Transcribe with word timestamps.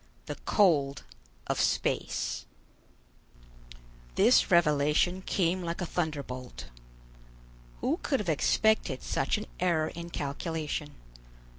THE 0.25 0.33
COLD 0.45 1.03
OF 1.45 1.59
SPACE 1.61 2.47
This 4.15 4.49
revelation 4.49 5.21
came 5.21 5.61
like 5.61 5.79
a 5.79 5.85
thunderbolt. 5.85 6.71
Who 7.81 7.99
could 8.01 8.19
have 8.19 8.27
expected 8.27 9.03
such 9.03 9.37
an 9.37 9.45
error 9.59 9.89
in 9.89 10.09
calculation? 10.09 10.95